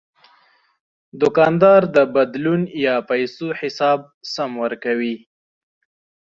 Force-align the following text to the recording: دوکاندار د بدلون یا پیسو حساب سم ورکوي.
دوکاندار 1.21 1.81
د 1.95 1.97
بدلون 2.15 2.61
یا 2.85 2.95
پیسو 3.09 3.47
حساب 3.59 3.99
سم 4.33 4.51
ورکوي. 4.63 5.15